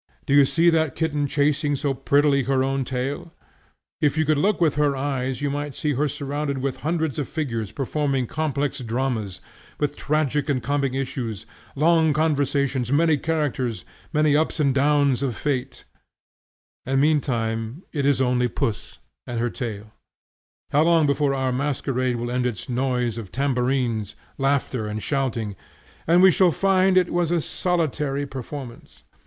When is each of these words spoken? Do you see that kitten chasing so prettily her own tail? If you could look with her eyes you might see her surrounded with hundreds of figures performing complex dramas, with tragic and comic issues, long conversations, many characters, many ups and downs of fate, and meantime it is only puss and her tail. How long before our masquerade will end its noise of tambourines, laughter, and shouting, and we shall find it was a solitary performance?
Do 0.25 0.33
you 0.33 0.45
see 0.45 0.71
that 0.71 0.95
kitten 0.95 1.27
chasing 1.27 1.75
so 1.75 1.93
prettily 1.93 2.41
her 2.45 2.63
own 2.63 2.83
tail? 2.85 3.31
If 4.01 4.17
you 4.17 4.25
could 4.25 4.39
look 4.39 4.59
with 4.59 4.73
her 4.73 4.95
eyes 4.95 5.43
you 5.43 5.51
might 5.51 5.75
see 5.75 5.93
her 5.93 6.07
surrounded 6.07 6.57
with 6.57 6.77
hundreds 6.77 7.19
of 7.19 7.29
figures 7.29 7.71
performing 7.71 8.25
complex 8.25 8.79
dramas, 8.79 9.41
with 9.79 9.95
tragic 9.95 10.49
and 10.49 10.63
comic 10.63 10.95
issues, 10.95 11.45
long 11.75 12.13
conversations, 12.13 12.91
many 12.91 13.15
characters, 13.15 13.85
many 14.11 14.35
ups 14.35 14.59
and 14.59 14.73
downs 14.73 15.21
of 15.21 15.37
fate, 15.37 15.85
and 16.83 16.99
meantime 16.99 17.83
it 17.93 18.03
is 18.03 18.19
only 18.19 18.47
puss 18.47 18.97
and 19.27 19.39
her 19.39 19.51
tail. 19.51 19.93
How 20.71 20.81
long 20.81 21.05
before 21.05 21.35
our 21.35 21.51
masquerade 21.51 22.15
will 22.15 22.31
end 22.31 22.47
its 22.47 22.67
noise 22.67 23.19
of 23.19 23.31
tambourines, 23.31 24.15
laughter, 24.39 24.87
and 24.87 24.99
shouting, 25.03 25.55
and 26.07 26.23
we 26.23 26.31
shall 26.31 26.49
find 26.49 26.97
it 26.97 27.13
was 27.13 27.29
a 27.29 27.39
solitary 27.39 28.25
performance? 28.25 29.03